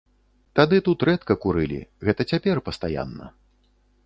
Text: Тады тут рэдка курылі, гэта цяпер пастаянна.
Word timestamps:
Тады 0.59 0.79
тут 0.87 1.05
рэдка 1.09 1.37
курылі, 1.43 1.77
гэта 2.09 2.21
цяпер 2.35 2.63
пастаянна. 2.71 3.31